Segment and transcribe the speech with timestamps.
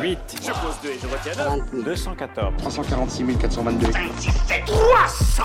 [0.00, 0.18] 8.
[0.42, 2.56] Je pose 2 et je retiens 214.
[2.58, 3.86] 346 422.
[4.66, 5.42] 300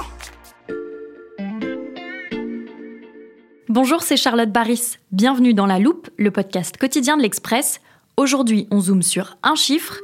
[3.68, 4.98] Bonjour, c'est Charlotte Baris.
[5.12, 7.82] Bienvenue dans La Loupe, le podcast quotidien de l'Express.
[8.16, 10.00] Aujourd'hui, on zoome sur un chiffre.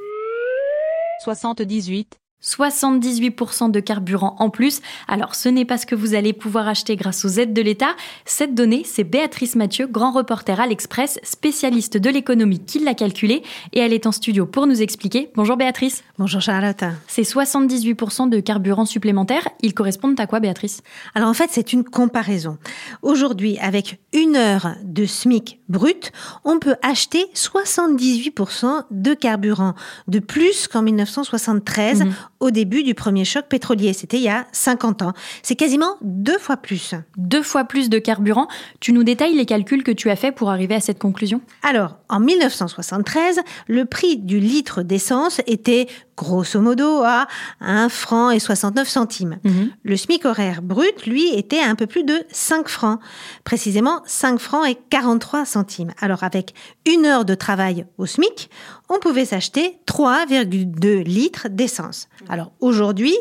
[1.23, 2.20] 78.
[2.43, 4.81] 78% de carburant en plus.
[5.07, 7.95] Alors ce n'est pas ce que vous allez pouvoir acheter grâce aux aides de l'État.
[8.25, 13.43] Cette donnée, c'est Béatrice Mathieu, grand reporter à l'Express, spécialiste de l'économie qui l'a calculée
[13.73, 15.31] et elle est en studio pour nous expliquer.
[15.35, 16.03] Bonjour Béatrice.
[16.17, 16.83] Bonjour Charlotte.
[17.07, 20.81] Ces 78% de carburant supplémentaire, ils correspondent à quoi Béatrice?
[21.15, 22.57] Alors en fait, c'est une comparaison.
[23.01, 26.11] Aujourd'hui, avec une heure de SMIC brut,
[26.43, 29.73] on peut acheter 78% de carburant
[30.07, 32.05] de plus qu'en 1973
[32.41, 33.93] au début du premier choc pétrolier.
[33.93, 35.13] C'était il y a 50 ans.
[35.43, 36.95] C'est quasiment deux fois plus.
[37.15, 38.47] Deux fois plus de carburant.
[38.81, 41.41] Tu nous détailles les calculs que tu as faits pour arriver à cette conclusion?
[41.63, 47.27] Alors, en 1973, le prix du litre d'essence était grosso modo à
[47.61, 49.39] 1 franc et 69 centimes.
[49.83, 52.99] Le SMIC horaire brut, lui, était à un peu plus de 5 francs.
[53.43, 55.91] Précisément 5 francs et 43 centimes.
[55.99, 56.53] Alors avec
[56.87, 58.49] une heure de travail au SMIC,
[58.89, 62.07] on pouvait s'acheter 3,2 litres d'essence.
[62.31, 63.13] Alors aujourd'hui,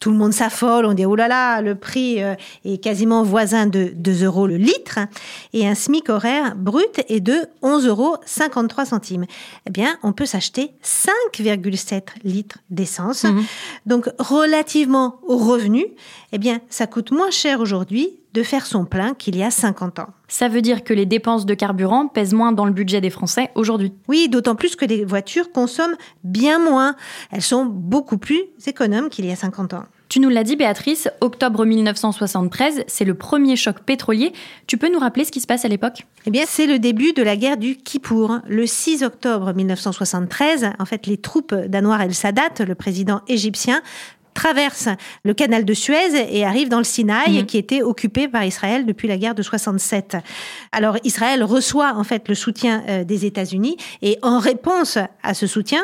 [0.00, 3.66] tout le monde s'affole, on dit oh là là, le prix euh, est quasiment voisin
[3.66, 4.98] de 2 euros le litre,
[5.52, 8.16] et un SMIC horaire brut est de 11,53 euros
[8.84, 9.24] centimes.
[9.66, 13.24] Eh bien, on peut s'acheter 5,7 litres d'essence.
[13.86, 15.86] Donc relativement aux revenus,
[16.32, 19.98] eh bien, ça coûte moins cher aujourd'hui de faire son plein qu'il y a 50
[19.98, 20.08] ans.
[20.28, 23.50] Ça veut dire que les dépenses de carburant pèsent moins dans le budget des Français
[23.54, 23.94] aujourd'hui.
[24.08, 26.96] Oui, d'autant plus que les voitures consomment bien moins.
[27.32, 29.84] Elles sont beaucoup plus économes qu'il y a 50 ans.
[30.08, 34.32] Tu nous l'as dit, Béatrice, octobre 1973, c'est le premier choc pétrolier.
[34.68, 36.06] Tu peux nous rappeler ce qui se passe à l'époque?
[36.26, 38.38] Eh bien, c'est le début de la guerre du Kippour.
[38.46, 43.82] Le 6 octobre 1973, en fait, les troupes d'Anwar el-Sadat, le président égyptien,
[44.36, 44.88] traverse
[45.24, 47.46] le canal de Suez et arrive dans le Sinaï, Mhm.
[47.46, 50.16] qui était occupé par Israël depuis la guerre de 67.
[50.72, 55.46] Alors Israël reçoit en fait le soutien euh, des États-Unis et en réponse à ce
[55.46, 55.82] soutien,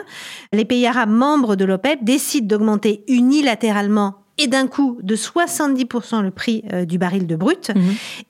[0.53, 6.33] les pays arabes membres de l'OPEP décident d'augmenter unilatéralement et d'un coup de 70% le
[6.33, 7.71] prix euh, du baril de brut.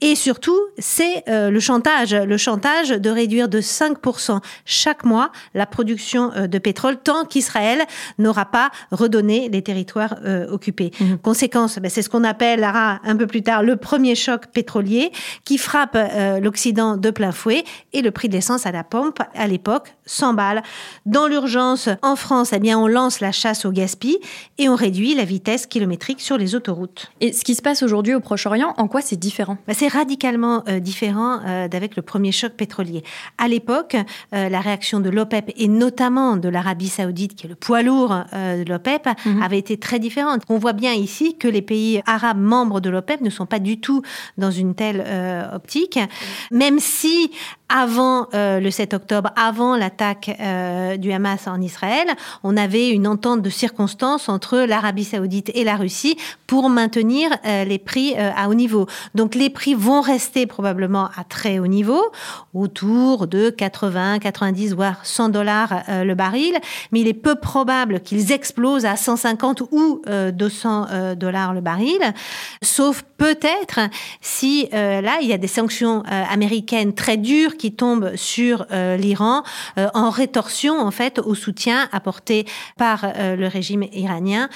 [0.02, 5.64] Et surtout, c'est euh, le chantage, le chantage de réduire de 5% chaque mois la
[5.64, 7.80] production euh, de pétrole tant qu'Israël
[8.18, 10.16] n'aura pas redonné les territoires
[10.50, 10.90] occupés.
[11.22, 15.12] Conséquence, ben, c'est ce qu'on appellera un peu plus tard le premier choc pétrolier
[15.44, 15.96] qui frappe
[16.42, 20.34] l'Occident de plein fouet et le prix de l'essence à la pompe à l'époque 100
[20.34, 20.62] balles.
[21.06, 24.18] Dans l'urgence, en France, eh bien, on lance la chasse au gaspille
[24.58, 27.10] et on réduit la vitesse kilométrique sur les autoroutes.
[27.20, 29.56] Et ce qui se passe aujourd'hui au Proche-Orient, en quoi c'est différent?
[29.66, 33.02] Bah, c'est radicalement euh, différent euh, d'avec le premier choc pétrolier.
[33.38, 33.96] À l'époque,
[34.34, 38.10] euh, la réaction de l'OPEP et notamment de l'Arabie saoudite, qui est le poids lourd
[38.32, 39.08] de l'OPEP,
[39.42, 40.42] avait été très différente.
[40.48, 43.78] On voit bien ici que les pays arabes membres de l'OPEP ne sont pas du
[43.80, 44.02] tout
[44.38, 45.04] dans une telle
[45.54, 45.98] optique,
[46.50, 47.30] même si
[47.72, 52.06] avant euh, le 7 octobre, avant l'attaque euh, du Hamas en Israël,
[52.42, 56.16] on avait une entente de circonstances entre l'Arabie saoudite et la Russie
[56.46, 58.86] pour maintenir euh, les prix euh, à haut niveau.
[59.14, 62.02] Donc les prix vont rester probablement à très haut niveau,
[62.52, 66.54] autour de 80, 90, voire 100 dollars euh, le baril,
[66.90, 71.62] mais il est peu probable qu'ils explosent à 150 ou euh, 200 euh, dollars le
[71.62, 72.00] baril,
[72.60, 73.80] sauf peut-être
[74.20, 79.44] si là il y a des sanctions américaines très dures qui tombent sur euh, l'Iran
[79.78, 82.44] euh, en rétorsion en fait au soutien apporté
[82.76, 84.48] par euh, le régime iranien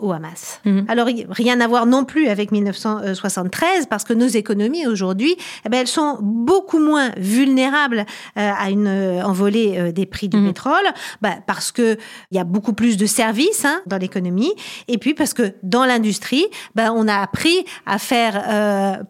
[0.00, 0.60] au Hamas.
[0.86, 5.34] Alors y- rien à voir non plus avec 1973 parce que nos économies aujourd'hui,
[5.64, 8.04] eh ben, elles sont beaucoup moins vulnérables
[8.36, 8.88] à une
[9.24, 10.86] envolée des prix du pétrole,
[11.22, 11.96] bah, parce que
[12.30, 14.52] il y a beaucoup plus de services hein, dans l'économie,
[14.86, 16.46] et puis parce que dans l'industrie,
[16.76, 18.34] bah, on a appris à faire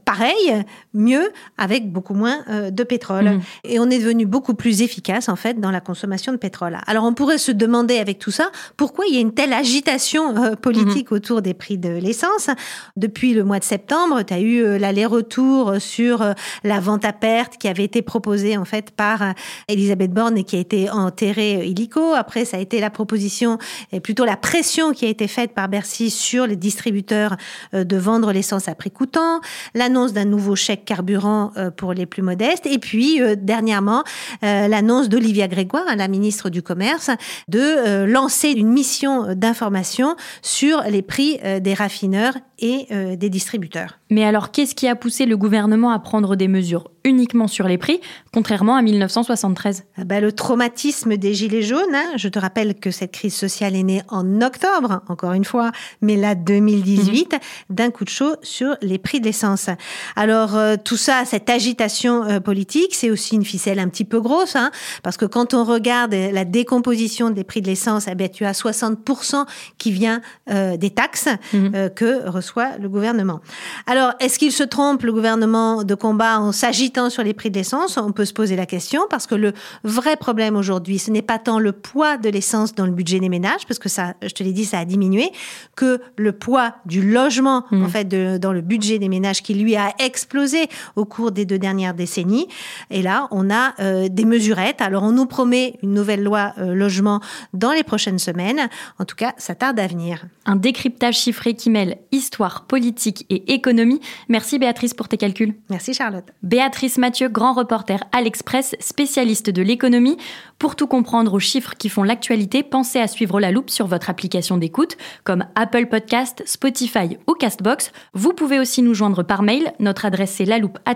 [0.04, 0.64] pareil,
[0.94, 2.38] mieux, avec beaucoup moins
[2.70, 3.33] de pétrole.
[3.34, 3.42] Mhm.
[3.64, 6.78] Et on est devenu beaucoup plus efficace, en fait, dans la consommation de pétrole.
[6.86, 10.36] Alors, on pourrait se demander avec tout ça, pourquoi il y a une telle agitation
[10.36, 11.16] euh, politique mhm.
[11.16, 12.48] autour des prix de l'essence?
[12.96, 16.32] Depuis le mois de septembre, tu as eu euh, l'aller-retour sur euh,
[16.62, 19.34] la vente à perte qui avait été proposée, en fait, par
[19.68, 22.14] Elisabeth Borne et qui a été enterrée illico.
[22.14, 23.58] Après, ça a été la proposition
[23.92, 27.36] et plutôt la pression qui a été faite par Bercy sur les distributeurs
[27.72, 29.40] de vendre l'essence à prix coûtant,
[29.74, 34.04] l'annonce d'un nouveau chèque carburant pour les plus modestes, et puis dernièrement
[34.42, 37.10] l'annonce d'Olivia Grégoire, la ministre du Commerce,
[37.48, 43.98] de lancer une mission d'information sur les prix des raffineurs et des distributeurs.
[44.10, 47.78] Mais alors, qu'est-ce qui a poussé le gouvernement à prendre des mesures uniquement sur les
[47.78, 48.00] prix,
[48.32, 52.12] contrairement à 1973 ah bah, Le traumatisme des Gilets jaunes, hein.
[52.16, 55.70] je te rappelle que cette crise sociale est née en octobre, encore une fois,
[56.00, 57.38] mais là 2018, mhm.
[57.70, 59.68] d'un coup de chaud sur les prix de l'essence.
[60.16, 64.20] Alors euh, tout ça, cette agitation euh, politique, c'est aussi une ficelle un petit peu
[64.20, 64.70] grosse, hein,
[65.02, 68.52] parce que quand on regarde la décomposition des prix de l'essence, eh bien, tu as
[68.52, 69.44] 60%
[69.76, 71.90] qui vient euh, des taxes mhm.
[71.90, 73.40] que reçoit le gouvernement.
[73.86, 77.56] Alors, est-ce qu'il se trompe, le gouvernement, de combat en s'agitant sur les prix de
[77.56, 79.52] l'essence, on peut se poser la question parce que le
[79.82, 83.28] vrai problème aujourd'hui, ce n'est pas tant le poids de l'essence dans le budget des
[83.28, 85.30] ménages, parce que ça, je te l'ai dit, ça a diminué,
[85.76, 87.84] que le poids du logement, mmh.
[87.84, 91.46] en fait, de, dans le budget des ménages qui lui a explosé au cours des
[91.46, 92.48] deux dernières décennies.
[92.90, 94.80] Et là, on a euh, des mesurettes.
[94.80, 97.20] Alors, on nous promet une nouvelle loi euh, logement
[97.52, 98.68] dans les prochaines semaines.
[98.98, 100.26] En tout cas, ça tarde à venir.
[100.44, 102.33] Un décryptage chiffré qui mêle histoire,
[102.66, 104.00] politique et économie.
[104.28, 105.54] Merci Béatrice pour tes calculs.
[105.70, 106.24] Merci Charlotte.
[106.42, 110.16] Béatrice Mathieu, grand reporter à l'Express, spécialiste de l'économie.
[110.58, 114.10] Pour tout comprendre aux chiffres qui font l'actualité, pensez à suivre la loupe sur votre
[114.10, 117.92] application d'écoute, comme Apple Podcast, Spotify ou Castbox.
[118.14, 119.72] Vous pouvez aussi nous joindre par mail.
[119.80, 120.46] Notre adresse est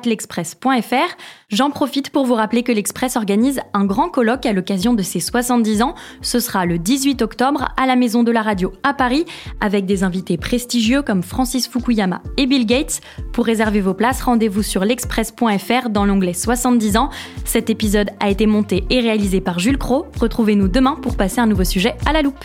[0.07, 1.17] l'express.fr.
[1.51, 5.21] J'en profite pour vous rappeler que l'Express organise un grand colloque à l'occasion de ses
[5.21, 5.95] 70 ans.
[6.23, 9.25] Ce sera le 18 octobre à la Maison de la Radio à Paris,
[9.61, 13.01] avec des invités prestigieux comme Francis Fukuyama et Bill Gates.
[13.33, 17.11] Pour réserver vos places, rendez-vous sur l'express.fr dans l'onglet 70 ans.
[17.45, 20.07] Cet épisode a été monté et réalisé par Jules Cro.
[20.19, 22.45] Retrouvez-nous demain pour passer un nouveau sujet à la loupe.